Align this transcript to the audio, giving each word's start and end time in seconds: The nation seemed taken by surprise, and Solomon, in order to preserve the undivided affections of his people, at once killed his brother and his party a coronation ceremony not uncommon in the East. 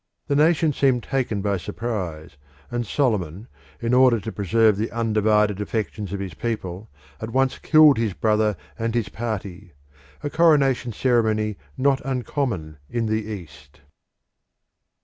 The 0.25 0.35
nation 0.35 0.73
seemed 0.73 1.03
taken 1.03 1.43
by 1.43 1.57
surprise, 1.57 2.35
and 2.71 2.87
Solomon, 2.87 3.47
in 3.79 3.93
order 3.93 4.19
to 4.21 4.31
preserve 4.31 4.75
the 4.75 4.89
undivided 4.89 5.61
affections 5.61 6.11
of 6.11 6.19
his 6.19 6.33
people, 6.33 6.89
at 7.19 7.29
once 7.29 7.59
killed 7.59 7.99
his 7.99 8.15
brother 8.15 8.57
and 8.79 8.95
his 8.95 9.09
party 9.09 9.73
a 10.23 10.29
coronation 10.31 10.91
ceremony 10.91 11.55
not 11.77 12.01
uncommon 12.03 12.79
in 12.89 13.05
the 13.05 13.23
East. 13.31 13.81